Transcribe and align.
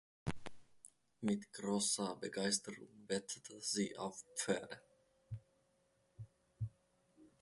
Mit 1.21 1.53
großer 1.53 2.15
Begeisterung 2.15 3.07
wettete 3.07 3.61
sie 3.61 3.95
auf 3.99 4.25
Pferde. 4.35 4.81